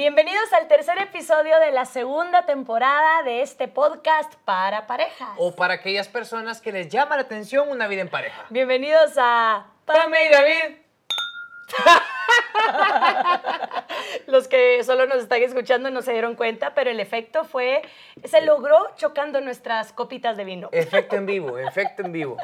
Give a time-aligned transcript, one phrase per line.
[0.00, 5.28] Bienvenidos al tercer episodio de la segunda temporada de este podcast para parejas.
[5.36, 8.46] O para aquellas personas que les llama la atención una vida en pareja.
[8.48, 10.76] Bienvenidos a Pame y David.
[14.26, 17.82] Los que solo nos están escuchando no se dieron cuenta, pero el efecto fue,
[18.24, 20.68] se logró chocando nuestras copitas de vino.
[20.72, 22.36] Efecto en vivo, efecto en vivo.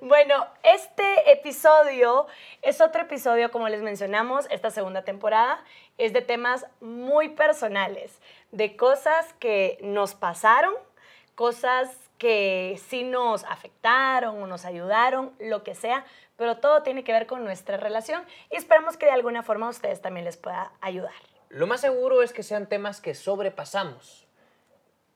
[0.00, 2.26] Bueno, este episodio
[2.62, 5.62] es otro episodio, como les mencionamos, esta segunda temporada
[5.98, 8.20] es de temas muy personales,
[8.52, 10.74] de cosas que nos pasaron,
[11.34, 16.04] cosas que sí nos afectaron o nos ayudaron, lo que sea,
[16.36, 19.70] pero todo tiene que ver con nuestra relación y esperamos que de alguna forma a
[19.70, 21.14] ustedes también les pueda ayudar.
[21.48, 24.26] Lo más seguro es que sean temas que sobrepasamos.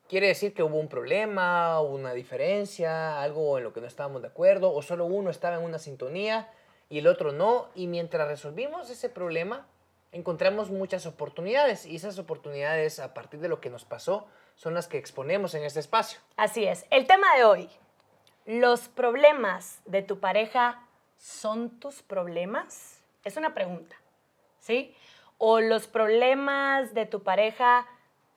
[0.09, 4.29] Quiere decir que hubo un problema, una diferencia, algo en lo que no estábamos de
[4.29, 6.49] acuerdo, o solo uno estaba en una sintonía
[6.89, 9.69] y el otro no, y mientras resolvimos ese problema,
[10.11, 14.89] encontramos muchas oportunidades, y esas oportunidades a partir de lo que nos pasó son las
[14.89, 16.19] que exponemos en este espacio.
[16.37, 16.87] Así es.
[16.91, 17.71] El tema de hoy,
[18.45, 20.85] los problemas de tu pareja
[21.21, 22.99] son tus problemas?
[23.25, 23.95] Es una pregunta,
[24.59, 24.95] ¿sí?
[25.39, 27.87] ¿O los problemas de tu pareja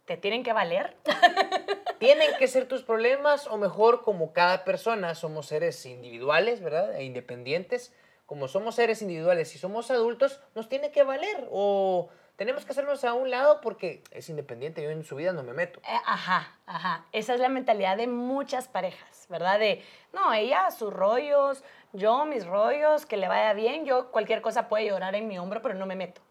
[0.06, 0.95] te tienen que valer?
[2.00, 6.95] ¿Tienen que ser tus problemas o mejor como cada persona somos seres individuales, ¿verdad?
[6.95, 7.94] E independientes.
[8.25, 13.03] Como somos seres individuales y somos adultos, nos tiene que valer o tenemos que hacernos
[13.03, 15.80] a un lado porque es independiente, yo en su vida no me meto.
[15.81, 17.06] Eh, ajá, ajá.
[17.12, 19.59] Esa es la mentalidad de muchas parejas, ¿verdad?
[19.59, 24.67] De, no, ella sus rollos, yo mis rollos, que le vaya bien, yo cualquier cosa
[24.67, 26.22] puede llorar en mi hombro, pero no me meto,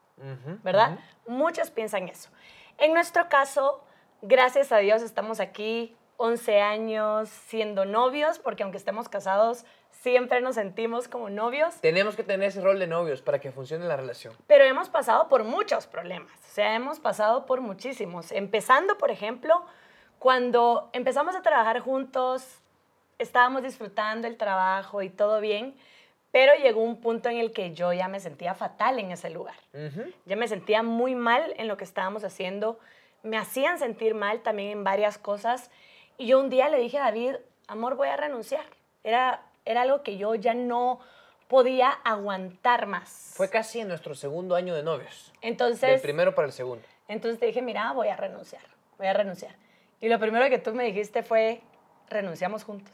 [0.63, 0.99] ¿verdad?
[1.27, 2.31] Muchos piensan eso.
[2.79, 3.85] En nuestro caso,
[4.23, 10.57] gracias a Dios estamos aquí 11 años siendo novios, porque aunque estemos casados, siempre nos
[10.57, 11.77] sentimos como novios.
[11.81, 14.35] Tenemos que tener ese rol de novios para que funcione la relación.
[14.47, 18.33] Pero hemos pasado por muchos problemas, o sea, hemos pasado por muchísimos.
[18.33, 19.65] Empezando, por ejemplo,
[20.19, 22.61] cuando empezamos a trabajar juntos,
[23.19, 25.75] estábamos disfrutando el trabajo y todo bien,
[26.33, 29.55] pero llegó un punto en el que yo ya me sentía fatal en ese lugar.
[30.25, 32.79] Ya me sentía muy mal en lo que estábamos haciendo,
[33.23, 35.71] me hacían sentir mal también en varias cosas.
[36.19, 37.37] Y yo un día le dije a David,
[37.69, 38.65] amor, voy a renunciar.
[39.05, 41.01] Era, era algo que yo ya no
[41.49, 43.33] podía aguantar más.
[43.35, 45.33] Fue casi en nuestro segundo año de novios.
[45.43, 45.91] Entonces...
[45.91, 46.85] Del primero para el segundo.
[47.09, 48.63] Entonces te dije, mira, voy a renunciar,
[48.97, 49.55] voy a renunciar.
[50.01, 51.61] Y lo primero que tú me dijiste fue,
[52.09, 52.93] renunciamos juntos.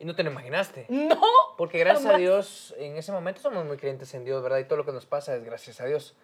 [0.00, 0.86] Y no te lo imaginaste.
[0.88, 1.20] No.
[1.56, 4.58] Porque gracias a Dios, en ese momento somos muy creyentes en Dios, ¿verdad?
[4.58, 6.16] Y todo lo que nos pasa es gracias a Dios.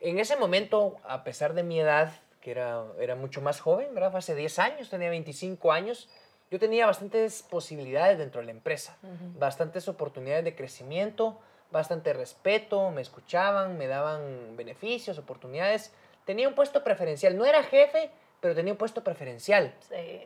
[0.00, 4.10] En ese momento, a pesar de mi edad, que era, era mucho más joven, ¿verdad?
[4.10, 6.08] Fue hace 10 años, tenía 25 años,
[6.50, 8.96] yo tenía bastantes posibilidades dentro de la empresa,
[9.38, 11.38] bastantes oportunidades de crecimiento,
[11.70, 15.92] bastante respeto, me escuchaban, me daban beneficios, oportunidades.
[16.24, 18.10] Tenía un puesto preferencial, no era jefe,
[18.40, 19.74] pero tenía un puesto preferencial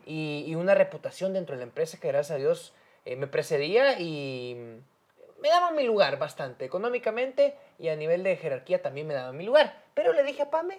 [0.07, 3.99] y, y, una reputación dentro de la empresa que gracias a Dios eh, me precedía
[3.99, 4.81] y
[5.41, 9.45] me daba mi lugar bastante económicamente y a nivel de jerarquía también me daba mi
[9.45, 9.83] lugar.
[9.95, 10.79] Pero le dije a Pame,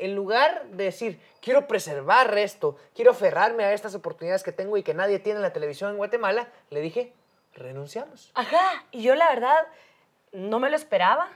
[0.00, 4.82] en lugar de decir, quiero preservar esto, quiero aferrarme a estas oportunidades que tengo y
[4.82, 7.12] que nadie tiene en la televisión en Guatemala, le dije,
[7.54, 8.32] renunciamos.
[8.34, 9.66] Ajá, y yo la verdad
[10.32, 11.28] no me lo esperaba,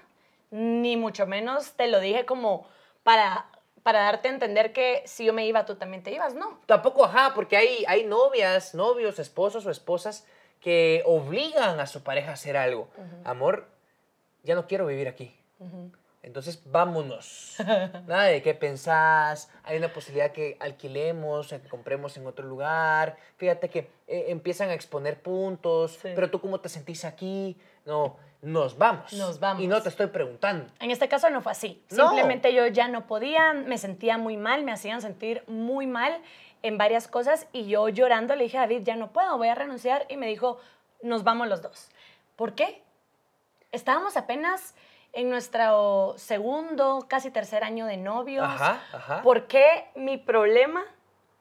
[0.51, 2.67] ni mucho menos te lo dije como
[3.03, 3.47] para
[3.85, 6.59] para darte a entender que si yo me iba, tú también te ibas, ¿no?
[6.65, 10.27] Tampoco, ajá, porque hay, hay novias, novios, esposos o esposas
[10.59, 12.89] que obligan a su pareja a hacer algo.
[13.25, 13.69] Amor,
[14.43, 15.39] ya no quiero vivir aquí.
[16.25, 17.57] Entonces vámonos.
[18.07, 19.51] Nada de qué pensás.
[19.63, 23.17] Hay una posibilidad que alquilemos, que compremos en otro lugar.
[23.37, 25.99] Fíjate que eh, empiezan a exponer puntos.
[26.03, 27.59] Pero tú cómo te sentís aquí.
[27.85, 29.13] No, nos vamos.
[29.13, 29.63] Nos vamos.
[29.63, 30.67] Y no te estoy preguntando.
[30.81, 31.83] En este caso no fue así.
[31.89, 36.19] Simplemente yo ya no podía, me sentía muy mal, me hacían sentir muy mal
[36.63, 39.55] en varias cosas y yo llorando le dije a David, ya no puedo, voy a
[39.55, 40.59] renunciar y me dijo,
[41.03, 41.91] nos vamos los dos.
[42.37, 42.83] ¿Por qué?
[43.73, 44.75] Estábamos apenas
[45.15, 48.45] en nuestro segundo, casi tercer año de novios.
[48.45, 49.23] Ajá, ajá.
[49.23, 50.85] ¿Por qué mi problema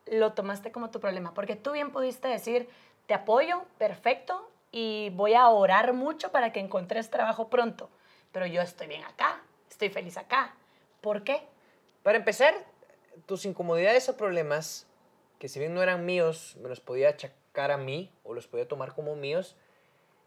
[0.06, 1.34] lo tomaste como tu problema?
[1.34, 2.70] Porque tú bien pudiste decir,
[3.08, 7.90] te apoyo, perfecto, y voy a orar mucho para que encontres trabajo pronto.
[8.31, 10.56] Pero yo estoy bien acá, estoy feliz acá.
[11.02, 11.48] ¿Por qué?
[12.04, 12.54] Para empezar,
[13.26, 14.88] tus incomodidades o problemas,
[15.40, 18.68] que si bien no eran míos, me los podía achacar a mí o los podía
[18.68, 19.56] tomar como míos,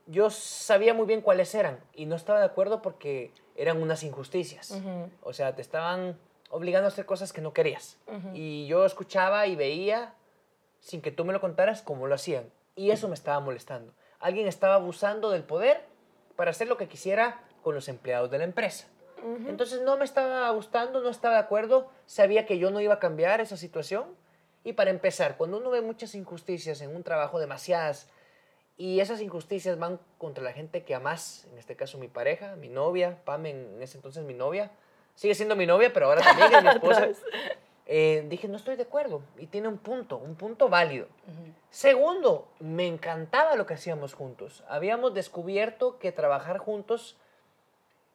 [0.07, 4.81] yo sabía muy bien cuáles eran y no estaba de acuerdo porque eran unas injusticias.
[5.23, 6.19] O sea, te estaban
[6.51, 7.99] obligando a hacer cosas que no querías.
[8.35, 10.15] Y yo escuchaba y veía,
[10.81, 12.51] sin que tú me lo contaras, cómo lo hacían.
[12.75, 15.85] Y eso me estaba molestando alguien estaba abusando del poder
[16.37, 18.87] para hacer lo que quisiera con los empleados de la empresa.
[19.49, 22.99] Entonces no me estaba gustando, no estaba de acuerdo, sabía que yo no iba a
[23.01, 24.05] cambiar esa situación.
[24.63, 28.09] Y para empezar, cuando uno ve muchas injusticias en un trabajo, demasiadas,
[28.79, 32.69] y esas injusticias van contra la gente que amas, en este caso mi pareja, mi
[32.69, 34.71] novia, Pam en ese entonces mi novia,
[35.15, 37.09] sigue siendo mi novia, pero ahora también es mi esposa.
[37.87, 39.23] Eh, dije, no estoy de acuerdo.
[39.39, 41.07] Y tiene un punto, un punto válido.
[41.71, 44.65] Segundo, me encantaba lo que hacíamos juntos.
[44.69, 47.17] Habíamos descubierto que trabajar juntos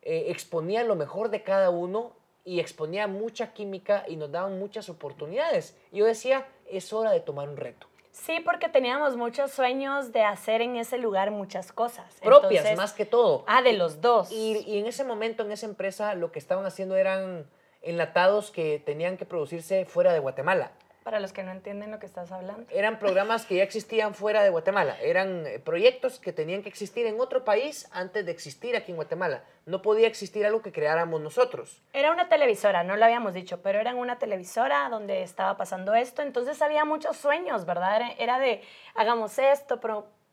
[0.02, 2.12] eh, exponía lo mejor de cada uno
[2.44, 5.78] y exponía mucha química y nos daban muchas oportunidades.
[5.92, 7.88] Y yo decía, es hora de tomar un reto.
[8.12, 12.06] Sí, porque teníamos muchos sueños de hacer en ese lugar muchas cosas.
[12.22, 13.46] Propias, más que todo.
[13.48, 14.32] Ah, de los dos.
[14.32, 17.46] Y, y en ese momento, en esa empresa, lo que estaban haciendo eran
[17.82, 20.72] enlatados que tenían que producirse fuera de Guatemala.
[21.04, 22.64] Para los que no entienden lo que estás hablando.
[22.70, 24.96] Eran programas que ya existían fuera de Guatemala.
[25.02, 28.98] Eran eh, proyectos que tenían que existir en otro país antes de existir aquí en
[28.98, 29.44] Guatemala.
[29.66, 31.82] No podía existir algo que creáramos nosotros.
[31.94, 36.22] Era una televisora, no lo habíamos dicho, pero era una televisora donde estaba pasando esto.
[36.22, 38.02] Entonces había muchos sueños, ¿verdad?
[38.20, 38.62] Era de
[38.94, 39.80] hagamos esto,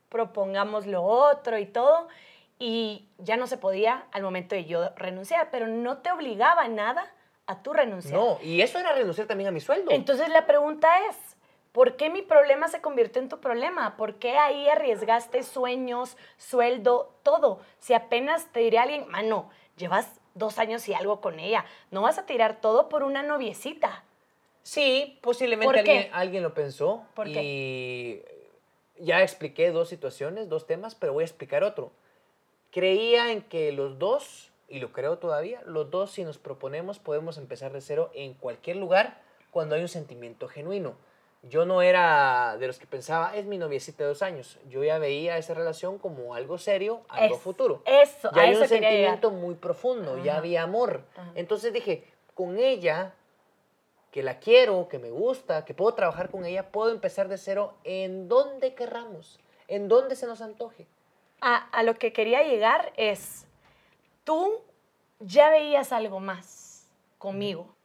[0.09, 2.07] propongamos lo otro y todo.
[2.59, 7.11] Y ya no se podía al momento de yo renunciar, pero no te obligaba nada
[7.49, 8.13] a tu renunciar.
[8.13, 9.89] No, y eso era renunciar también a mi sueldo.
[9.89, 11.15] Entonces la pregunta es,
[11.71, 13.97] ¿por qué mi problema se convirtió en tu problema?
[13.97, 17.59] ¿Por qué ahí arriesgaste sueños, sueldo, todo?
[17.79, 22.19] Si apenas te diría alguien, mano, llevas dos años y algo con ella, no vas
[22.19, 24.03] a tirar todo por una noviecita.
[24.61, 27.03] Sí, posiblemente alguien, alguien, lo pensó.
[27.15, 28.23] ¿Por y
[28.99, 31.91] ya expliqué dos situaciones, dos temas, pero voy a explicar otro.
[32.69, 37.37] Creía en que los dos y lo creo todavía, los dos si nos proponemos podemos
[37.37, 39.21] empezar de cero en cualquier lugar
[39.51, 40.95] cuando hay un sentimiento genuino.
[41.41, 44.59] Yo no era de los que pensaba, es mi noviecita de dos años.
[44.67, 47.81] Yo ya veía esa relación como algo serio, algo futuro.
[47.85, 51.03] Eso, ya hay un sentimiento muy profundo, ya había amor.
[51.35, 53.13] Entonces dije, con ella,
[54.11, 57.73] que la quiero, que me gusta, que puedo trabajar con ella, puedo empezar de cero
[57.85, 59.39] en donde querramos,
[59.69, 60.87] en donde se nos antoje.
[61.39, 63.47] a lo que quería llegar es,
[64.29, 64.63] tú
[65.19, 66.87] ya veías algo más
[67.17, 67.75] conmigo.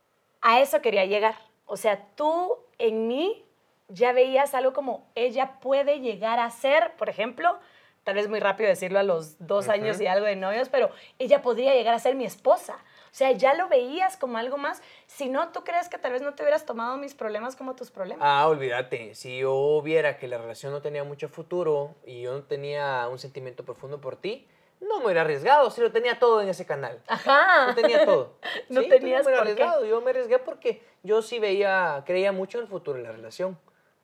[0.43, 1.37] A eso quería llegar.
[1.65, 3.47] O sea, tú en mí
[3.89, 7.59] ya veías algo como ella puede llegar a ser, por ejemplo,
[8.03, 11.41] tal vez muy rápido decirlo a los dos años y algo de novios, pero ella
[11.41, 12.75] podría llegar a ser mi esposa.
[12.75, 14.83] O sea, ya lo veías como algo más.
[15.07, 17.91] Si no, ¿tú crees que tal vez no te hubieras tomado mis problemas como tus
[17.91, 18.23] problemas?
[18.29, 19.15] Ah, olvídate.
[19.15, 23.19] Si yo viera que la relación no tenía mucho futuro y yo no tenía un
[23.19, 24.47] sentimiento profundo por ti,
[24.89, 27.01] no me hubiera arriesgado, si lo tenía todo en ese canal.
[27.07, 27.69] Ajá.
[27.69, 28.35] No tenía todo.
[28.69, 29.85] no tenías no me arriesgado.
[29.85, 33.59] Yo me arriesgué porque yo sí veía, creía mucho en el futuro de la relación.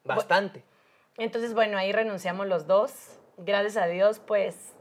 [0.04, 0.64] Bastante.
[1.16, 3.18] Entonces, bueno, ahí renunciamos los dos.
[3.36, 4.74] Gracias a Dios, pues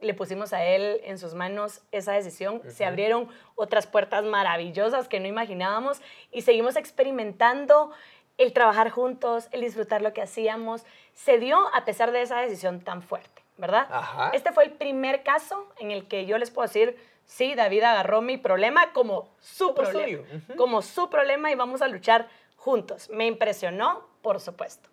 [0.00, 2.60] le pusimos a él en sus manos esa decisión.
[2.68, 6.00] Se abrieron otras puertas maravillosas que no imaginábamos
[6.30, 7.92] y seguimos experimentando
[8.38, 10.84] el trabajar juntos, el disfrutar lo que hacíamos.
[11.14, 13.45] Se dio a pesar de esa decisión tan fuerte.
[13.58, 13.88] ¿Verdad?
[14.32, 18.22] Este fue el primer caso en el que yo les puedo decir, sí, David agarró
[18.22, 20.26] mi problema como su problema,
[20.56, 23.10] como su problema y vamos a luchar juntos.
[23.10, 24.88] Me impresionó, por supuesto.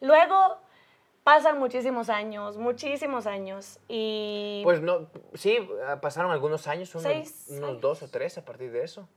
[0.00, 0.58] Luego
[1.24, 4.62] pasan muchísimos años, muchísimos años y...
[4.64, 5.58] Pues no, sí,
[6.00, 9.08] pasaron algunos años, unos, dos o tres a partir de eso.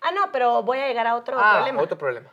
[0.00, 1.82] Ah, no, pero voy a llegar a otro ah, problema.
[1.82, 2.30] otro problema.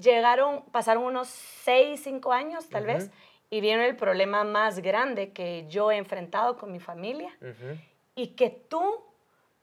[0.00, 3.10] Llegaron, pasaron unos seis, cinco años tal vez,
[3.52, 7.36] y viene el problema más grande que yo he enfrentado con mi familia
[8.14, 9.04] y que tú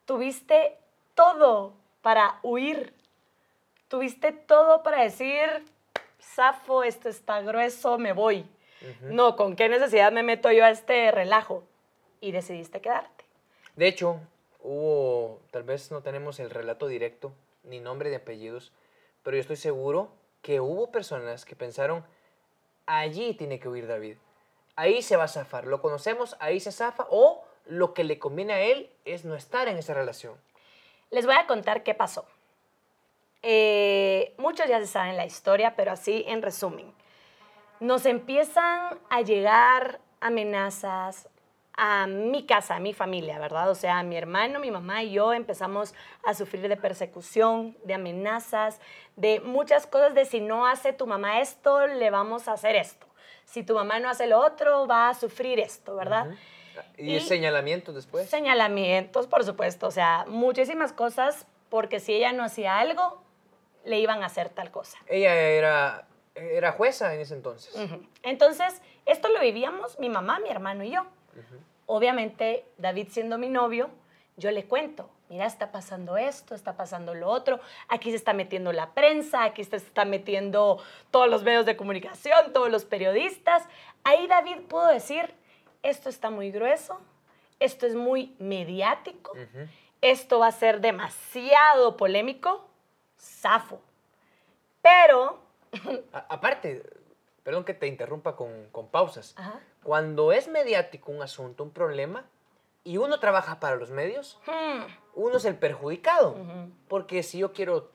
[0.06, 0.78] tuviste
[1.16, 2.94] todo para huir.
[3.88, 5.50] Tuviste todo para decir,
[6.22, 8.46] zafo, esto está grueso, me voy.
[9.02, 11.64] No, ¿con qué necesidad me meto yo a este relajo?
[12.22, 13.26] Y decidiste quedarte.
[13.76, 14.20] De hecho,
[14.62, 18.72] hubo, tal vez no tenemos el relato directo, ni nombre de apellidos,
[19.24, 20.12] pero yo estoy seguro
[20.44, 22.06] que hubo personas que pensaron,
[22.98, 24.18] allí tiene que huir David.
[24.76, 25.68] Ahí se va a zafar.
[25.68, 29.68] Lo conocemos, ahí se zafa o lo que le conviene a él es no estar
[29.68, 30.36] en esa relación.
[31.12, 32.26] Les voy a contar qué pasó.
[33.42, 36.94] Eh, muchos ya se saben la historia, pero así en resumen.
[37.80, 41.30] Nos empiezan a llegar amenazas,
[41.82, 43.70] a mi casa, a mi familia, ¿verdad?
[43.70, 45.94] O sea, mi hermano, mi mamá y yo empezamos
[46.26, 48.82] a sufrir de persecución, de amenazas,
[49.16, 53.08] de muchas cosas de si no hace tu mamá esto, le vamos a hacer esto.
[53.46, 56.28] Si tu mamá no hace lo otro, va a sufrir esto, ¿verdad?
[56.98, 58.30] ¿Y, señalamientos después?
[58.30, 59.88] Señalamientos, por supuesto.
[59.88, 63.24] O sea, muchísimas cosas porque si ella no hacía algo,
[63.86, 64.98] le iban a hacer tal cosa.
[65.08, 67.74] Ella era, era jueza en ese entonces.
[68.22, 71.06] Entonces, esto lo vivíamos mi mamá, mi hermano y yo.
[71.86, 73.90] Obviamente, David siendo mi novio,
[74.38, 78.72] yo le cuento, mira, está pasando esto, está pasando lo otro, aquí se está metiendo
[78.72, 80.82] la prensa, aquí se está metiendo
[81.12, 83.64] todos los medios de comunicación, todos los periodistas.
[84.04, 85.34] Ahí David pudo decir,
[85.84, 87.02] esto está muy grueso,
[87.60, 89.34] esto es muy mediático,
[90.02, 92.66] esto va a ser demasiado polémico,
[93.18, 93.82] zafo.
[94.82, 95.40] Pero...
[96.30, 96.84] aparte,
[97.50, 99.34] perdón que te interrumpa con, pausas.
[99.82, 102.30] Cuando es mediático un asunto, un problema,
[102.84, 104.84] y uno trabaja para los medios, hmm.
[105.16, 106.36] uno es el perjudicado.
[106.88, 107.90] Porque si yo quiero,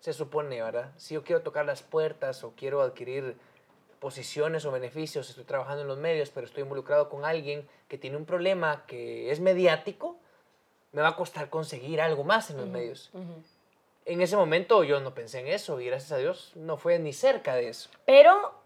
[0.00, 0.90] se supone, ¿verdad?
[0.96, 3.36] Si yo quiero tocar las puertas o quiero adquirir
[4.00, 8.16] posiciones o beneficios, estoy trabajando en los medios, pero estoy involucrado con alguien que tiene
[8.16, 10.18] un problema que es mediático,
[10.90, 13.12] me va a costar conseguir algo más en los medios.
[14.06, 17.12] En ese momento yo no pensé en eso y gracias a Dios no fue ni
[17.12, 17.90] cerca de eso.
[18.04, 18.58] Pero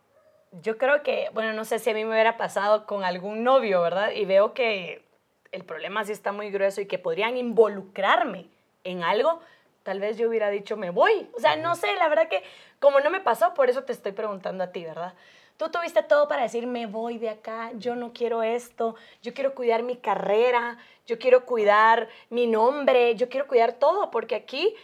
[0.61, 3.80] yo creo que, bueno, no sé si a mí me hubiera pasado con algún novio,
[3.80, 4.12] ¿verdad?
[4.12, 5.02] Y veo que
[5.50, 8.47] el problema sí está muy grueso y que podrían involucrarme
[8.85, 9.40] en algo,
[9.82, 11.28] tal vez yo hubiera dicho me voy.
[11.37, 12.42] O sea, no sé, la verdad que
[12.80, 15.14] como no me pasó, por eso te estoy preguntando a ti, ¿verdad?
[15.56, 19.54] Tú tuviste todo para decir me voy de acá, yo no quiero esto, yo quiero
[19.54, 24.75] cuidar mi carrera, yo quiero cuidar mi nombre, yo quiero cuidar todo, porque aquí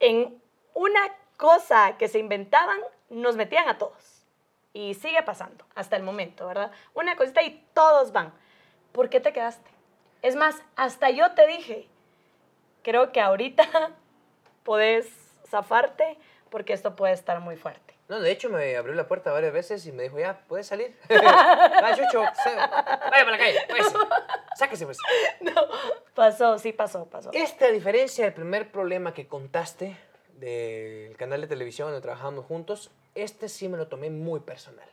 [0.00, 0.40] en
[0.74, 1.00] una
[1.36, 4.09] cosa que se inventaban, nos metían a todos.
[4.72, 6.70] Y sigue pasando hasta el momento, ¿verdad?
[6.94, 8.32] Una cosita y todos van.
[8.92, 9.70] ¿Por qué te quedaste?
[10.22, 11.88] Es más, hasta yo te dije,
[12.82, 13.64] creo que ahorita
[14.64, 15.08] podés
[15.48, 16.18] zafarte
[16.50, 17.94] porque esto puede estar muy fuerte.
[18.08, 20.96] No, de hecho me abrió la puerta varias veces y me dijo, ya, puedes salir.
[21.08, 22.68] vaya, Chucho, vaya
[23.08, 23.92] para la calle, pues.
[24.56, 24.98] Sáquese, pues.
[25.40, 25.52] No,
[26.14, 27.30] pasó, sí pasó, pasó.
[27.32, 29.96] Esta diferencia del primer problema que contaste
[30.40, 34.88] del canal de televisión donde trabajamos juntos, este sí me lo tomé muy personal.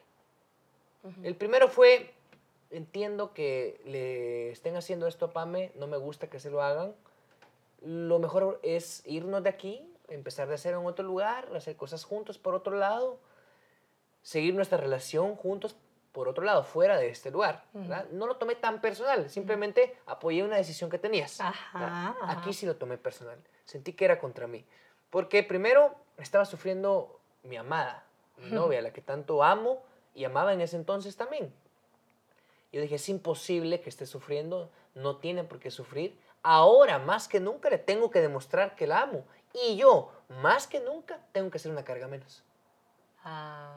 [1.24, 2.14] El primero fue
[2.70, 6.94] entiendo que le estén haciendo esto a Pame, no me gusta que se lo hagan.
[7.82, 12.38] Lo mejor es irnos de aquí, empezar de hacer en otro lugar, hacer cosas juntos
[12.38, 13.20] por otro lado,
[14.22, 15.78] seguir nuestra relación juntos
[16.12, 17.64] por otro lado, fuera de este lugar.
[18.12, 21.40] No lo tomé tan personal, simplemente apoyé una decisión que tenías.
[22.28, 23.40] Aquí sí lo tomé personal.
[23.64, 24.66] Sentí que era contra mí.
[25.10, 28.04] Porque primero estaba sufriendo mi amada,
[28.38, 29.82] mi novia, la que tanto amo
[30.14, 31.54] y amaba en ese entonces también.
[32.72, 36.20] Yo dije, es imposible que esté sufriendo, no tiene por qué sufrir.
[36.44, 39.26] Ahora, más que nunca, le tengo que demostrar que la amo.
[39.54, 42.44] Y yo, más que nunca, tengo que ser una carga menos.
[43.24, 43.74] Ah.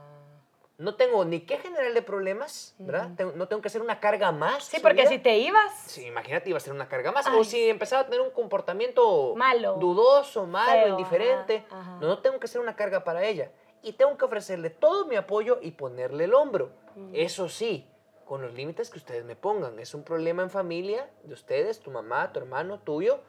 [0.80, 3.10] No tengo ni que generarle problemas, ¿verdad?
[3.34, 4.64] no tengo que ser una carga más.
[4.64, 5.74] Sí, porque si te ibas.
[5.84, 7.26] Sí, imagínate, iba a ser una carga más.
[7.26, 11.66] O si empezaba a tener un comportamiento malo, dudoso, malo, indiferente.
[11.70, 13.50] No, no tengo que ser una carga para ella.
[13.82, 16.70] Y tengo que ofrecerle todo mi apoyo y ponerle el hombro.
[17.12, 17.86] Eso sí,
[18.24, 19.78] con los límites que ustedes me pongan.
[19.80, 23.20] Es un problema en familia de ustedes, tu mamá, tu hermano, tuyo,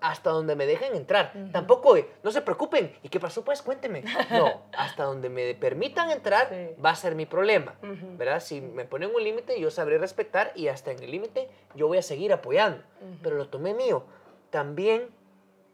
[0.00, 1.32] hasta donde me dejen entrar.
[1.52, 2.96] Tampoco, no se preocupen.
[3.02, 3.44] ¿Y qué pasó?
[3.44, 4.02] Pues cuénteme.
[4.30, 6.50] No, hasta donde me permitan entrar
[6.84, 7.74] va a ser mi problema.
[7.82, 8.40] ¿Verdad?
[8.40, 11.98] Si me ponen un límite, yo sabré respetar y hasta en el límite yo voy
[11.98, 12.82] a seguir apoyando.
[13.22, 14.04] Pero lo tomé mío.
[14.50, 15.08] También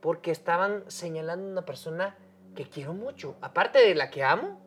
[0.01, 2.17] porque estaban señalando a una persona
[2.55, 3.37] que quiero mucho.
[3.41, 4.61] Aparte de la que amo,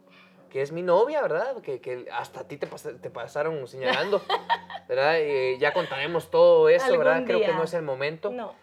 [0.50, 1.62] que es mi novia, ¿verdad?
[1.62, 4.22] Que, que hasta a ti te, te pasaron señalando,
[4.88, 5.18] ¿verdad?
[5.60, 7.24] ya contaremos todo eso, ¿verdad?
[7.26, 8.32] Creo que no es el momento.
[8.32, 8.54] No.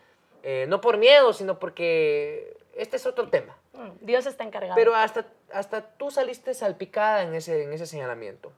[0.49, 3.59] Eh, no por miedo, sino porque este es otro tema.
[3.73, 4.77] Mm, Dios está encargado.
[4.77, 8.53] Pero hasta, hasta tú saliste salpicada en ese, en ese señalamiento.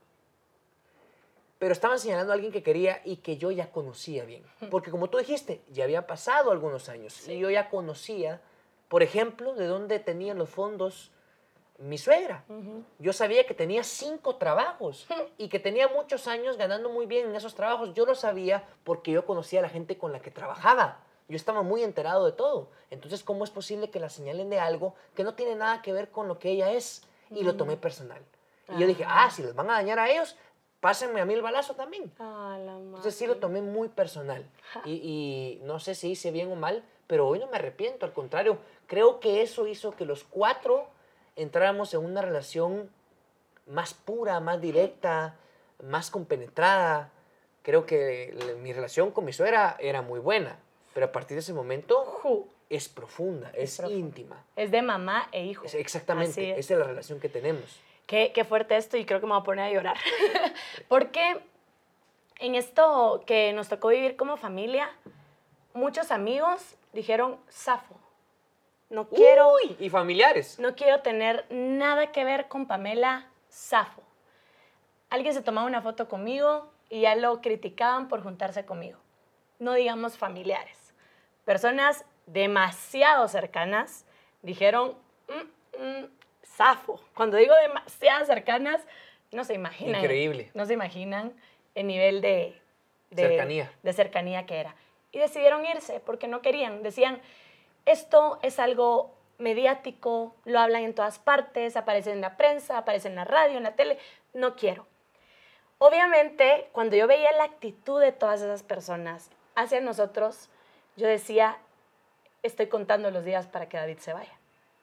[1.57, 4.43] Pero estaban señalando a alguien que quería y que yo ya conocía bien.
[4.69, 7.27] Porque como tú dijiste, ya había pasado algunos años.
[7.27, 8.39] Y yo ya conocía,
[8.87, 11.11] por ejemplo, de dónde tenían los fondos
[11.79, 12.43] mi suegra.
[12.99, 15.07] Yo sabía que tenía cinco trabajos
[15.39, 17.95] y que tenía muchos años ganando muy bien en esos trabajos.
[17.95, 20.99] Yo lo sabía porque yo conocía a la gente con la que trabajaba.
[21.29, 22.69] Yo estaba muy enterado de todo.
[22.89, 26.09] Entonces, ¿cómo es posible que la señalen de algo que no tiene nada que ver
[26.09, 27.03] con lo que ella es?
[27.29, 28.21] Y lo tomé personal.
[28.75, 29.29] Y yo dije, ah.
[29.29, 30.35] si les van a dañar a ellos,
[30.79, 32.11] pásenme a mí el balazo también.
[32.19, 34.43] Ah, Entonces sí lo tomé muy personal.
[34.85, 38.05] Y, y, no sé si hice bien o mal, pero hoy no me arrepiento.
[38.07, 38.57] Al contrario,
[38.87, 40.87] creo que eso hizo que los cuatro
[41.35, 42.89] entráramos en una relación
[43.67, 45.35] más pura, más directa,
[45.83, 47.11] más compenetrada.
[47.61, 50.59] Creo que mi relación con mi suegra era muy buena,
[50.93, 54.43] pero a partir de ese momento es profunda, es, íntima.
[54.55, 55.65] Es de mamá e hijo.
[55.73, 57.79] exactamente, esa es la relación que tenemos.
[58.05, 59.97] Qué, qué, fuerte esto y creo que me voy a poner a llorar.
[60.87, 61.41] Porque
[62.39, 64.89] en esto que nos tocó vivir como familia,
[65.73, 67.95] muchos amigos dijeron, Zafo,
[68.89, 69.51] no quiero...
[69.79, 70.57] y familiares.
[70.59, 74.01] No quiero tener nada que ver con Pamela Safo.
[75.11, 78.97] Alguien se tomaba una foto conmigo y ya lo criticaban por juntarse conmigo.
[79.59, 80.78] No digamos familiares.
[81.49, 84.05] Personas demasiado cercanas,
[84.43, 84.95] dijeron,
[85.27, 86.09] mm, mm,
[86.45, 87.01] zafo.
[87.15, 88.79] Cuando digo demasiado cercanas,
[89.31, 89.99] no se imaginan.
[89.99, 90.51] Increíble.
[90.53, 91.33] No se imaginan
[91.73, 92.55] el nivel de,
[93.09, 93.71] de Cercanía.
[93.81, 94.75] de cercanía que era.
[95.11, 96.83] Y decidieron irse porque no querían.
[96.83, 97.19] Decían,
[97.87, 103.15] esto es algo mediático, lo hablan en todas partes, aparece en la prensa, aparece en
[103.15, 103.97] la radio, en la tele,
[104.35, 104.85] no quiero.
[105.79, 110.51] Obviamente, cuando yo veía la actitud de todas esas personas hacia nosotros,
[110.99, 111.57] yo decía,
[112.43, 114.33] estoy contando los días para que David se vaya.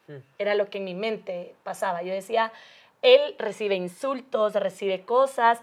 [0.08, 0.16] Mm.
[0.38, 2.02] Era lo que en mi mente pasaba.
[2.02, 2.52] Yo decía,
[3.02, 5.60] él recibe insultos, recibe cosas,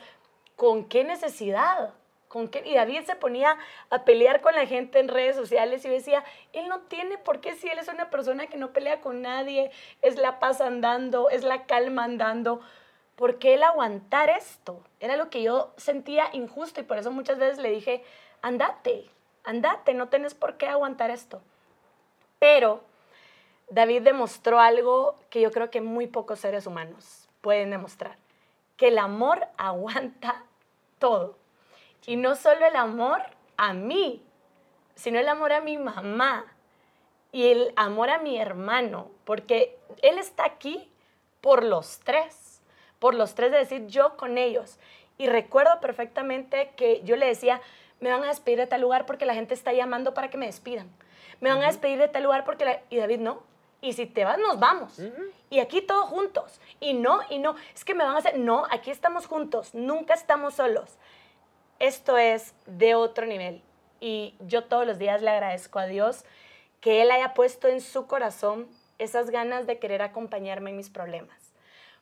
[0.55, 1.93] ¿con qué necesidad?
[2.27, 2.63] ¿Con qué?
[2.65, 3.57] Y David se ponía
[3.89, 7.55] a pelear con la gente en redes sociales y decía, él no tiene por qué
[7.55, 11.43] si él es una persona que no pelea con nadie, es la paz andando, es
[11.43, 12.61] la calma andando.
[13.15, 14.83] ¿Por qué él aguantar esto?
[14.99, 18.03] Era lo que yo sentía injusto y por eso muchas veces le dije,
[18.41, 19.09] andate,
[19.43, 21.41] andate, no tienes por qué aguantar esto.
[22.39, 22.83] Pero
[23.69, 28.17] David demostró algo que yo creo que muy pocos seres humanos pueden demostrar,
[28.77, 30.43] que el amor aguanta
[30.99, 31.37] todo.
[32.05, 33.21] Y no solo el amor
[33.57, 34.21] a mí,
[34.95, 36.45] sino el amor a mi mamá
[37.31, 40.91] y el amor a mi hermano, porque él está aquí
[41.41, 42.61] por los tres,
[42.99, 44.77] por los tres de decir yo con ellos.
[45.17, 47.61] Y recuerdo perfectamente que yo le decía,
[48.03, 50.45] me van a despedir de tal lugar porque la gente está llamando para que me
[50.45, 50.89] despidan.
[51.39, 52.65] Me van a despedir de tal lugar porque...
[52.65, 52.81] la-".
[52.89, 53.41] Y David, no.
[53.79, 54.99] Y si te vas, nos vamos.
[55.49, 56.59] Y aquí todos juntos.
[56.81, 57.55] Y no, y no.
[57.73, 58.37] Es que me van a hacer...
[58.37, 59.73] No, aquí estamos juntos.
[59.73, 60.97] Nunca estamos solos.
[61.79, 63.61] Esto es de otro nivel.
[64.01, 66.25] Y yo todos los días le agradezco a Dios
[66.81, 68.67] que Él haya puesto en su corazón
[68.99, 71.53] esas ganas de querer acompañarme en mis problemas.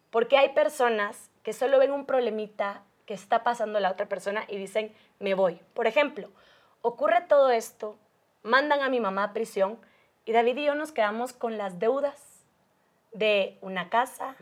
[0.10, 4.58] Porque hay personas que solo ven un problemita que está pasando la otra persona y
[4.58, 5.60] dicen, me voy.
[5.74, 6.29] Por ejemplo,
[6.81, 7.98] ocurre todo esto,
[8.43, 9.79] mandan a mi mamá a prisión
[10.25, 12.46] y David y yo nos quedamos con las deudas
[13.12, 14.36] de una casa,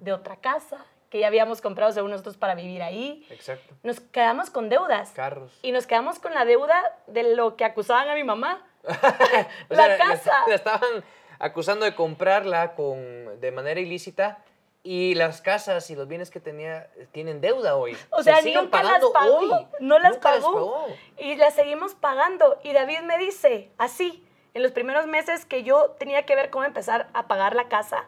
[0.00, 3.26] de otra casa, que ya habíamos comprado según nosotros para vivir ahí.
[3.30, 3.74] Exacto.
[3.82, 5.10] Nos quedamos con deudas.
[5.10, 5.58] Carros.
[5.62, 8.66] Y nos quedamos con la deuda de lo que acusaban a mi mamá.
[9.68, 10.32] La sea, casa.
[10.46, 11.04] La estaban
[11.38, 14.38] acusando de comprarla con, de manera ilícita
[14.84, 17.96] y las casas y los bienes que tenía tienen deuda hoy.
[18.10, 19.38] O Se sea, siguen nunca las pagó.
[19.38, 19.66] hoy.
[19.80, 20.86] No las pagó.
[21.18, 22.58] Y las seguimos pagando.
[22.64, 26.64] Y David me dice, así, en los primeros meses que yo tenía que ver cómo
[26.64, 28.06] empezar a pagar la casa,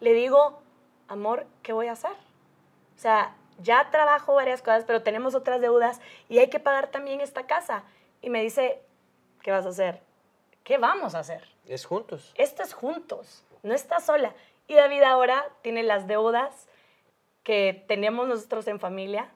[0.00, 0.62] le digo,
[1.08, 2.12] amor, ¿qué voy a hacer?
[2.12, 7.20] O sea, ya trabajo varias cosas, pero tenemos otras deudas y hay que pagar también
[7.20, 7.82] esta casa.
[8.20, 8.80] Y me dice,
[9.42, 10.00] ¿qué vas a hacer?
[10.62, 11.42] ¿Qué vamos a hacer?
[11.66, 12.32] Es juntos.
[12.36, 14.34] Esto es juntos, no estás sola.
[14.72, 16.66] Y David ahora tiene las deudas
[17.42, 19.28] que tenemos nosotros en familia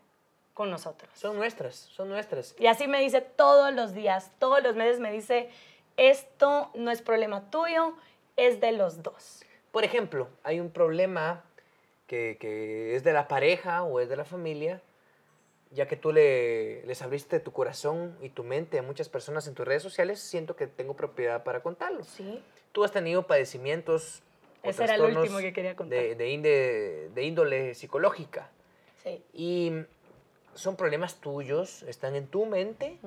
[0.54, 1.10] con nosotros.
[1.12, 2.54] Son nuestras, son nuestras.
[2.58, 5.50] Y así me dice todos los días, todos los meses me dice,
[5.98, 7.92] esto no es problema tuyo,
[8.36, 9.42] es de los dos.
[9.72, 11.44] Por ejemplo, hay un problema
[12.06, 14.80] que, que es de la pareja o es de la familia,
[15.70, 19.54] ya que tú le, les abriste tu corazón y tu mente a muchas personas en
[19.54, 22.04] tus redes sociales, siento que tengo propiedad para contarlo.
[22.04, 22.42] Sí.
[22.72, 24.22] Tú has tenido padecimientos
[24.70, 25.98] Ese era el último que quería contar.
[25.98, 28.50] De, de inde- de índole psicológica.
[29.02, 29.24] Sí.
[29.32, 29.72] Y
[30.54, 32.98] son problemas tuyos, están en tu mente,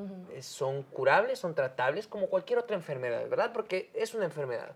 [0.41, 3.51] son curables, son tratables como cualquier otra enfermedad, ¿verdad?
[3.53, 4.75] Porque es una enfermedad.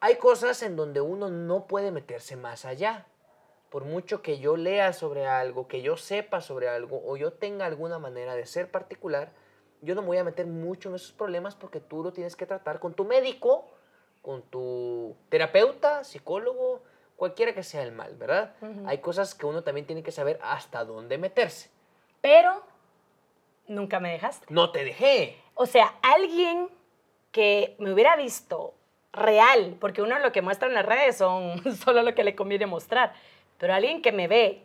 [0.00, 3.06] Hay cosas en donde uno no puede meterse más allá.
[3.70, 7.66] Por mucho que yo lea sobre algo, que yo sepa sobre algo o yo tenga
[7.66, 9.32] alguna manera de ser particular,
[9.80, 12.46] yo no me voy a meter mucho en esos problemas porque tú lo tienes que
[12.46, 13.68] tratar con tu médico,
[14.24, 16.82] con tu terapeuta, psicólogo,
[17.14, 18.54] cualquiera que sea el mal, ¿verdad?
[18.86, 21.70] Hay cosas que uno también tiene que saber hasta dónde meterse.
[22.22, 22.64] Pero
[23.68, 24.46] nunca me dejaste.
[24.48, 25.38] No te dejé.
[25.54, 26.70] O sea, alguien
[27.32, 28.72] que me hubiera visto
[29.12, 32.64] real, porque uno lo que muestra en las redes son solo lo que le conviene
[32.64, 33.12] mostrar,
[33.58, 34.62] pero alguien que me ve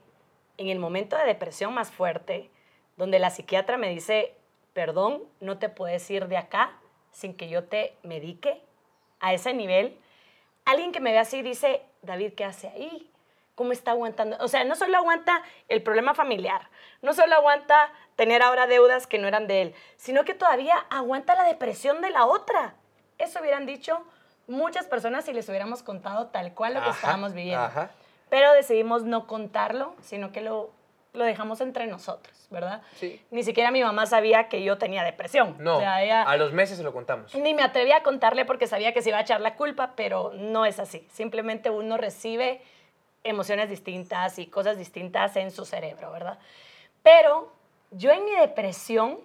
[0.56, 2.50] en el momento de depresión más fuerte,
[2.96, 4.36] donde la psiquiatra me dice,
[4.72, 6.80] perdón, no te puedes ir de acá
[7.12, 8.62] sin que yo te medique
[9.20, 9.98] a ese nivel,
[10.66, 13.12] alguien que me ve así dice, David, ¿qué hace ahí?
[13.56, 14.38] ¿Cómo está aguantando?
[14.40, 16.70] O sea, no solo aguanta el problema familiar,
[17.02, 21.36] no solo aguanta tener ahora deudas que no eran de él, sino que todavía aguanta
[21.36, 22.76] la depresión de la otra.
[23.18, 24.02] Eso hubieran dicho
[24.48, 27.66] muchas personas si les hubiéramos contado tal cual lo que Ajá, estábamos viviendo.
[27.66, 27.92] ajá.
[28.30, 30.72] Pero decidimos no contarlo, sino que lo,
[31.14, 32.82] lo dejamos entre nosotros, ¿verdad?
[32.96, 33.22] Sí.
[33.32, 35.56] Ni siquiera mi mamá sabía que yo tenía depresión.
[35.60, 37.34] No, O sea, ella- a los meses se lo contamos.
[37.36, 40.32] ni me atreví a contarle porque sabía que se iba a echar la culpa, pero
[40.36, 41.08] no es así.
[41.12, 42.62] Simplemente uno recibe
[43.24, 46.38] emociones distintas y cosas distintas en su cerebro, ¿verdad?
[47.04, 47.52] Pero
[47.92, 49.20] yo en mi depresión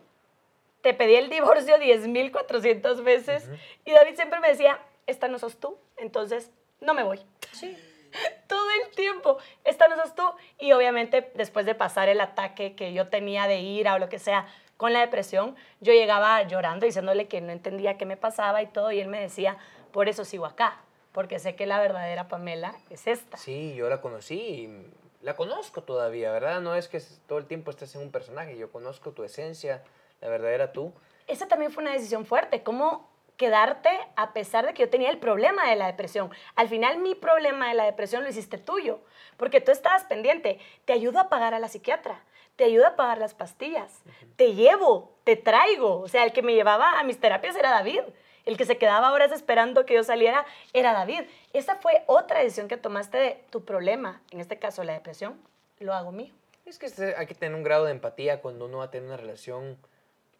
[0.81, 3.49] te pedí el divorcio 10.400 veces
[3.85, 7.21] y David siempre me decía, esta no sos tú, entonces no me voy.
[7.53, 7.77] Sí.
[8.49, 10.23] Todo el tiempo, esta no sos tú.
[10.59, 14.19] Y obviamente después de pasar el ataque que yo tenía de ira o lo que
[14.19, 14.47] sea
[14.77, 18.91] con la depresión, yo llegaba llorando diciéndole que no entendía qué me pasaba y todo
[18.91, 19.57] y él me decía,
[19.93, 20.81] por eso sigo acá,
[21.13, 23.37] porque sé que la verdadera Pamela es esta.
[23.37, 24.87] Sí, yo la conocí y
[25.23, 26.61] la conozco todavía, ¿verdad?
[26.61, 29.85] No es que todo el tiempo estés en un personaje, yo conozco tu esencia,
[30.21, 30.93] la verdadera tú.
[31.27, 35.19] Esa también fue una decisión fuerte, cómo quedarte a pesar de que yo tenía el
[35.19, 36.31] problema de la depresión.
[36.55, 39.01] Al final mi problema de la depresión lo hiciste tuyo,
[39.37, 40.59] porque tú estabas pendiente.
[40.85, 42.23] Te ayudo a pagar a la psiquiatra,
[42.57, 44.03] te ayudo a pagar las pastillas,
[44.37, 46.01] te llevo, te traigo.
[46.01, 48.03] O sea, el que me llevaba a mis terapias era David.
[48.45, 50.45] El que se quedaba horas esperando que yo saliera
[50.75, 51.23] era David.
[51.55, 55.41] Esa fue otra decisión que tomaste de tu problema, en este caso la depresión,
[55.79, 56.33] lo hago mío.
[56.67, 59.09] Es que este, hay que tener un grado de empatía cuando uno va a tener
[59.09, 59.79] una relación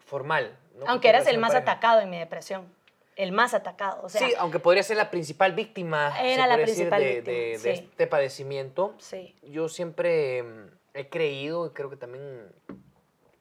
[0.05, 0.55] formal.
[0.85, 2.71] Aunque eras el más atacado en mi depresión
[3.15, 4.09] el más atacado.
[4.09, 8.93] sí, aunque podría ser la principal víctima era la principal de, de, este padecimiento.
[8.97, 9.35] Sí.
[9.43, 12.51] Yo siempre mm, he creído, y creo que también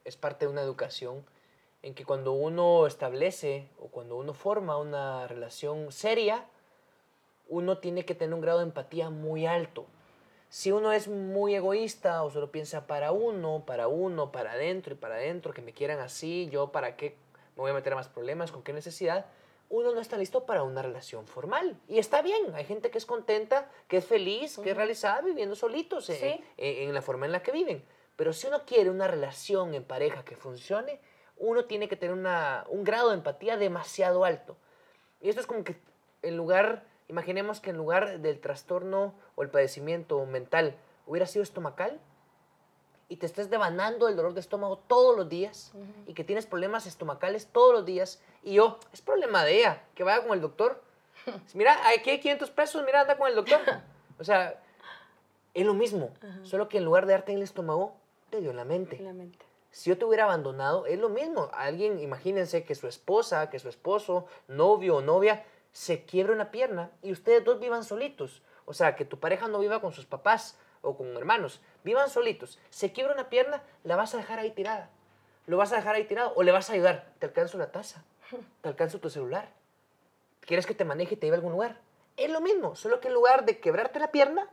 [0.04, 1.24] es parte de una educación,
[1.82, 6.46] en que cuando uno establece o cuando uno forma una relación seria,
[7.48, 9.86] uno tiene que tener un grado de empatía muy alto.
[10.48, 14.96] Si uno es muy egoísta o solo piensa para uno, para uno, para adentro y
[14.96, 17.16] para adentro, que me quieran así, yo para qué
[17.56, 19.26] me voy a meter a más problemas, con qué necesidad,
[19.74, 21.76] uno no está listo para una relación formal.
[21.88, 25.56] Y está bien, hay gente que es contenta, que es feliz, que es realizada viviendo
[25.56, 27.84] solitos en, la forma en la que viven.
[28.14, 31.00] Pero si uno quiere una relación en pareja que funcione,
[31.36, 34.56] uno tiene que tener una, un grado de empatía demasiado alto.
[35.20, 35.76] Y esto es como que
[36.22, 42.00] en lugar, imaginemos que en lugar del trastorno o el padecimiento mental hubiera sido estomacal,
[43.14, 45.72] y te estés devanando el dolor de estómago todos los días
[46.08, 50.02] y que tienes problemas estomacales todos los días y yo, es problema de ella, que
[50.02, 50.82] vaya con el doctor.
[51.54, 53.60] Mira, aquí hay 500 pesos, mira, anda con el doctor.
[54.18, 54.60] O sea,
[55.54, 56.10] es lo mismo,
[56.42, 57.94] solo que en lugar de darte en el estómago,
[58.30, 58.98] te dio en la mente.
[58.98, 59.38] la mente.
[59.70, 61.50] Si yo te hubiera abandonado, es lo mismo.
[61.52, 66.90] Alguien, imagínense que su esposa, que su esposo, novio o novia, se quiebra una pierna
[67.00, 68.42] y ustedes dos vivan solitos.
[68.64, 72.58] O sea, que tu pareja no viva con sus papás o con hermanos, vivan solitos,
[72.70, 74.90] se quiebra una pierna, la vas a dejar ahí tirada.
[75.46, 77.12] Lo vas a dejar ahí tirado o le vas a ayudar.
[77.18, 78.02] Te alcanzo la taza,
[78.62, 79.48] te alcanzo tu celular.
[80.40, 81.78] ¿Quieres que te maneje y te lleve a algún lugar?
[82.16, 84.48] Es lo mismo, solo que en lugar de quebrarte la pierna,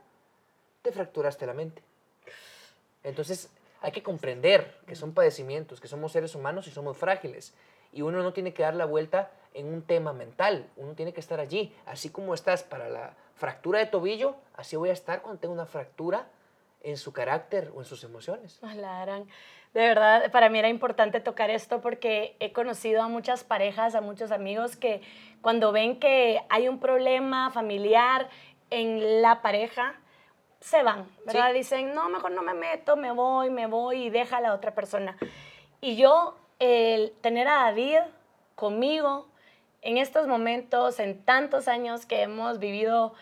[0.82, 1.82] te fracturaste la mente.
[3.04, 7.54] Entonces, hay que comprender que son padecimientos, que somos seres humanos y somos frágiles.
[7.92, 11.20] Y uno no tiene que dar la vuelta en un tema mental, uno tiene que
[11.20, 11.74] estar allí.
[11.86, 15.66] Así como estás para la fractura de tobillo, así voy a estar cuando tenga una
[15.66, 16.26] fractura
[16.82, 18.58] en su carácter o en sus emociones.
[19.74, 24.02] De verdad, para mí era importante tocar esto porque he conocido a muchas parejas, a
[24.02, 25.00] muchos amigos que
[25.40, 28.28] cuando ven que hay un problema familiar
[28.68, 29.94] en la pareja,
[30.60, 31.52] se van, ¿verdad?
[31.54, 34.74] Dicen, no, mejor no me meto, me voy, me voy y deja a la otra
[34.74, 35.16] persona.
[35.80, 37.98] Y yo, el tener a David
[38.54, 39.26] conmigo,
[39.80, 43.14] en estos momentos, en tantos años que hemos vivido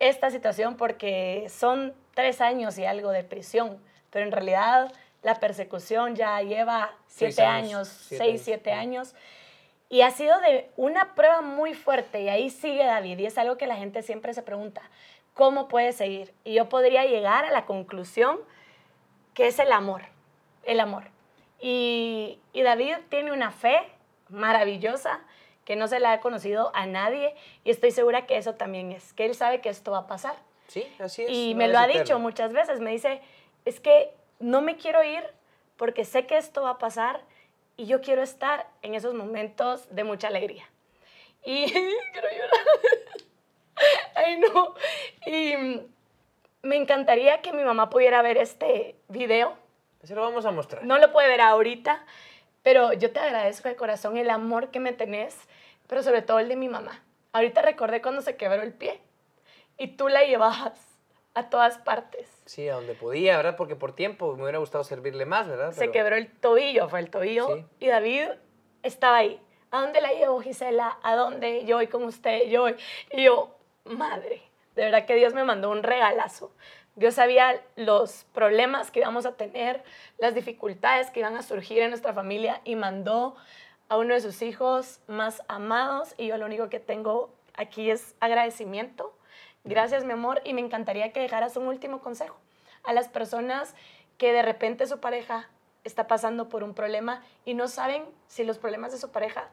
[0.00, 3.78] esta situación, porque son tres años y algo de prisión,
[4.10, 9.14] pero en realidad la persecución ya lleva siete años, seis, siete años.
[9.88, 13.58] Y ha sido de una prueba muy fuerte y ahí sigue David y es algo
[13.58, 14.82] que la gente siempre se pregunta,
[15.34, 16.32] ¿cómo puede seguir?
[16.44, 18.40] Y yo podría llegar a la conclusión
[19.34, 20.02] que es el amor,
[20.64, 21.04] el amor.
[21.60, 23.78] Y, y David tiene una fe
[24.28, 25.20] maravillosa
[25.64, 29.12] que no se la ha conocido a nadie y estoy segura que eso también es,
[29.12, 30.34] que él sabe que esto va a pasar.
[30.72, 31.28] Sí, así es.
[31.30, 33.20] Y me lo ha dicho muchas veces, me dice,
[33.66, 35.22] es que no me quiero ir
[35.76, 37.20] porque sé que esto va a pasar
[37.76, 40.64] y yo quiero estar en esos momentos de mucha alegría.
[41.44, 42.66] Y quiero llorar.
[44.14, 44.74] Ay, no.
[45.26, 45.82] Y
[46.62, 49.54] me encantaría que mi mamá pudiera ver este video.
[50.04, 50.84] Se lo vamos a mostrar.
[50.84, 52.02] No lo puede ver ahorita,
[52.62, 55.36] pero yo te agradezco de corazón el amor que me tenés,
[55.86, 57.02] pero sobre todo el de mi mamá.
[57.34, 59.02] Ahorita recordé cuando se quebró el pie
[59.78, 60.92] y tú la llevabas
[61.34, 62.28] a todas partes.
[62.44, 63.56] Sí, a donde podía, ¿verdad?
[63.56, 65.72] Porque por tiempo me hubiera gustado servirle más, ¿verdad?
[65.72, 67.66] Se quebró el tobillo, fue el tobillo.
[67.80, 68.28] Y David
[68.82, 69.40] estaba ahí.
[69.70, 70.98] ¿A dónde la llevo, Gisela?
[71.02, 71.64] ¿A dónde?
[71.64, 72.76] Yo voy con usted, yo voy.
[73.10, 74.42] Y yo, madre,
[74.74, 76.52] de verdad que Dios me mandó un regalazo.
[76.94, 79.82] Dios sabía los problemas que íbamos a tener,
[80.18, 83.34] las dificultades que iban a surgir en nuestra familia y mandó
[83.88, 88.14] a uno de sus hijos más amados y yo lo único que tengo aquí es
[88.20, 89.16] agradecimiento.
[89.64, 92.36] Gracias, mi amor, y me encantaría que dejaras un último consejo
[92.82, 93.74] a las personas
[94.18, 95.48] que de repente su pareja
[95.84, 99.48] está pasando por un problema y no saben si los problemas de su pareja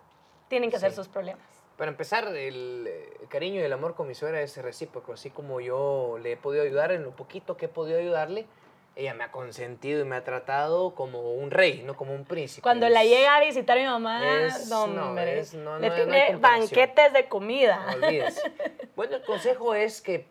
[0.48, 1.44] tienen que ser sus problemas.
[1.78, 5.14] Para empezar, el, eh, cariño y el amor con mi suegra es recíproco.
[5.14, 8.48] Así como yo le he podido ayudar en lo poquito que he podido ayudarle,
[8.96, 12.64] ella me ha consentido y me ha tratado como un rey, no como un príncipe.
[12.64, 15.94] Cuando la llega a visitar a mi mamá, es- no, hombre, es- no, le no
[15.94, 17.86] hay tiene banquetes de comida.
[17.86, 18.42] No olvides.
[19.00, 20.26] Bueno, el consejo es que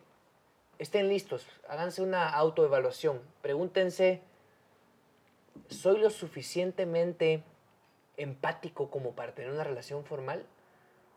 [0.78, 4.20] estén listos, háganse una autoevaluación, pregúntense,
[5.70, 7.42] ¿soy lo suficientemente
[8.18, 10.44] empático como para tener una relación formal?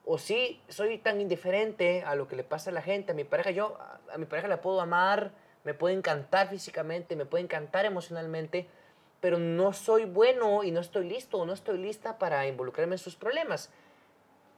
[0.06, 3.26] ¿O sí soy tan indiferente a lo que le pasa a la gente, a mi
[3.26, 3.52] pareja?
[3.52, 3.78] Yo
[4.14, 5.34] a mi pareja la puedo amar,
[5.66, 8.70] me puede encantar físicamente, me puede encantar emocionalmente,
[9.20, 13.00] pero no soy bueno y no estoy listo o no estoy lista para involucrarme en
[13.00, 13.70] sus problemas.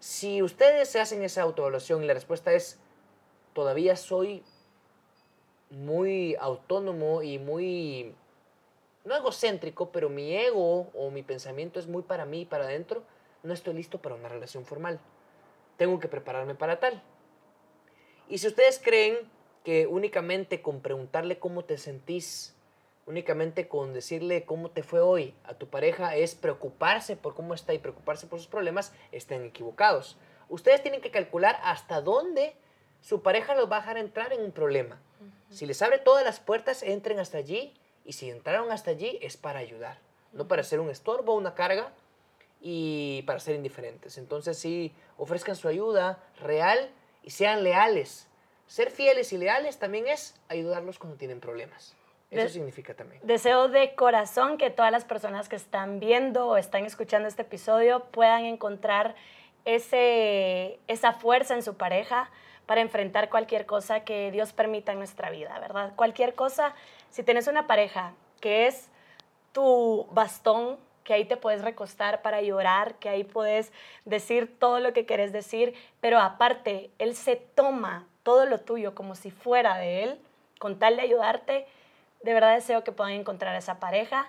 [0.03, 2.77] Si ustedes se hacen esa autoevaluación y la respuesta es,
[3.53, 4.43] todavía soy
[5.69, 8.13] muy autónomo y muy,
[9.05, 13.03] no egocéntrico, pero mi ego o mi pensamiento es muy para mí, para adentro,
[13.43, 14.99] no estoy listo para una relación formal.
[15.77, 17.01] Tengo que prepararme para tal.
[18.27, 19.15] Y si ustedes creen
[19.63, 22.53] que únicamente con preguntarle cómo te sentís,
[23.05, 27.73] únicamente con decirle cómo te fue hoy a tu pareja es preocuparse por cómo está
[27.73, 30.17] y preocuparse por sus problemas, estén equivocados.
[30.49, 32.55] Ustedes tienen que calcular hasta dónde
[33.01, 35.01] su pareja los va a dejar entrar en un problema.
[35.49, 37.73] Si les abre todas las puertas, entren hasta allí
[38.05, 39.99] y si entraron hasta allí es para ayudar,
[40.31, 41.91] no para ser un estorbo, una carga
[42.61, 44.17] y para ser indiferentes.
[44.17, 46.89] Entonces sí, ofrezcan su ayuda real
[47.23, 48.27] y sean leales.
[48.67, 51.95] Ser fieles y leales también es ayudarlos cuando tienen problemas.
[52.33, 53.21] Eso De- significa también.
[53.23, 58.05] Deseo de corazón que todas las personas que están viendo o están escuchando este episodio
[58.05, 59.15] puedan encontrar
[59.65, 62.29] ese, esa fuerza en su pareja
[62.65, 65.93] para enfrentar cualquier cosa que Dios permita en nuestra vida, ¿verdad?
[65.95, 66.73] Cualquier cosa,
[67.09, 68.89] si tienes una pareja que es
[69.51, 73.73] tu bastón, que ahí te puedes recostar para llorar, que ahí puedes
[74.05, 79.15] decir todo lo que quieres decir, pero aparte, Él se toma todo lo tuyo como
[79.15, 80.19] si fuera de Él,
[80.59, 81.67] con tal de ayudarte,
[82.23, 84.27] de verdad deseo que puedan encontrar esa pareja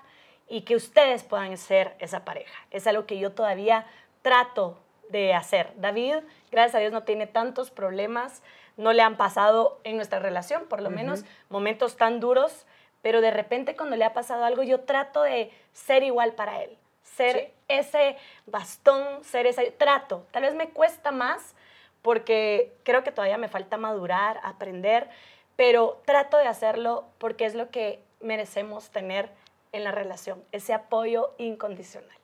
[0.48, 2.54] y que ustedes puedan ser esa pareja.
[2.70, 3.86] Es algo que yo todavía
[4.22, 4.78] trato
[5.08, 5.72] de hacer.
[5.76, 6.16] David,
[6.50, 8.42] gracias a Dios, no tiene tantos problemas,
[8.76, 12.66] no le han pasado en nuestra relación, por lo menos, momentos tan duros,
[13.02, 16.76] pero de repente cuando le ha pasado algo, yo trato de ser igual para él,
[17.02, 17.52] ser Sí.
[17.68, 20.26] ese bastón, ser ese trato.
[20.32, 21.54] Tal vez me cuesta más
[22.02, 25.08] porque creo que todavía me falta madurar, aprender,
[25.56, 29.30] pero trato de hacerlo porque es lo que merecemos tener
[29.72, 32.16] en la relación, ese apoyo incondicional.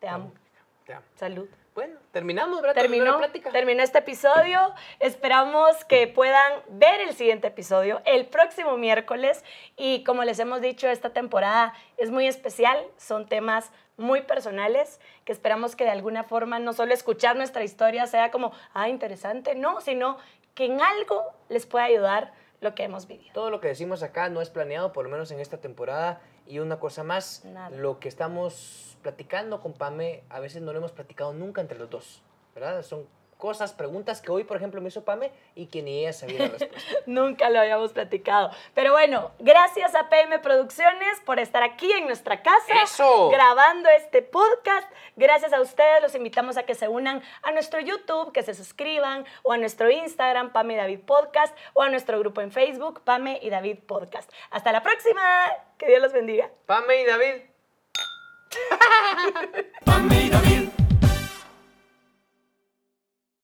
[0.00, 0.32] Te amo.
[0.84, 1.04] Te amo.
[1.16, 1.48] Salud.
[1.74, 2.80] Bueno, terminamos, ¿verdad?
[2.80, 4.72] Terminó la terminó este episodio.
[4.98, 9.44] Esperamos que puedan ver el siguiente episodio el próximo miércoles.
[9.76, 12.82] Y como les hemos dicho, esta temporada es muy especial.
[12.96, 18.06] Son temas muy personales que esperamos que de alguna forma no solo escuchar nuestra historia
[18.06, 20.16] sea como, ah, interesante, no, sino
[20.54, 23.32] que en algo les pueda ayudar lo que hemos vivido.
[23.34, 26.20] Todo lo que decimos acá no es planeado, por lo menos en esta temporada.
[26.46, 27.70] Y una cosa más, Nada.
[27.70, 31.90] lo que estamos platicando con Pame, a veces no lo hemos platicado nunca entre los
[31.90, 32.22] dos,
[32.54, 32.82] ¿verdad?
[32.82, 36.38] Son cosas, preguntas que hoy, por ejemplo, me hizo Pame y que ni ella sabía
[36.38, 36.78] la respuesta.
[37.06, 38.50] Nunca lo habíamos platicado.
[38.74, 42.82] Pero bueno, gracias a PM Producciones por estar aquí en nuestra casa.
[42.82, 43.30] ¡Eso!
[43.30, 44.90] Grabando este podcast.
[45.16, 46.02] Gracias a ustedes.
[46.02, 49.90] Los invitamos a que se unan a nuestro YouTube, que se suscriban, o a nuestro
[49.90, 54.30] Instagram, Pame y David Podcast, o a nuestro grupo en Facebook, Pame y David Podcast.
[54.50, 55.22] Hasta la próxima.
[55.78, 56.50] Que Dios los bendiga.
[56.66, 57.42] Pame y David.
[59.84, 60.68] Pame y David,